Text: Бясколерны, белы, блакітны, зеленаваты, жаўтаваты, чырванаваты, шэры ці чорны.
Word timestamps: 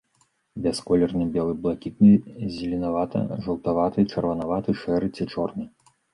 Бясколерны, 0.61 1.27
белы, 1.35 1.53
блакітны, 1.65 2.13
зеленаваты, 2.55 3.23
жаўтаваты, 3.45 4.07
чырванаваты, 4.17 4.69
шэры 4.83 5.07
ці 5.15 5.23
чорны. 5.37 5.63